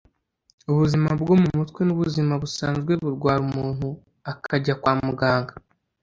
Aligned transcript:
ubuzima 0.71 1.09
bwo 1.21 1.33
mu 1.41 1.49
mutwe 1.57 1.81
n’ubuzima 1.83 2.33
busanzwe 2.43 2.91
burwara 3.01 3.41
umuntu 3.47 3.87
akajya 4.31 4.73
kwa 4.81 4.93
muganga 5.05 5.53